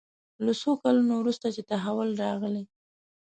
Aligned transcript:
له 0.45 0.53
څو 0.61 0.71
کلونو 0.83 1.13
وروسته 1.17 1.47
چې 1.55 1.61
تحول 1.69 2.09
راغلی. 2.23 2.63